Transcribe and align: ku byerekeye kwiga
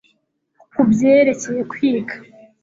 ku 0.71 0.81
byerekeye 0.89 1.61
kwiga 1.71 2.13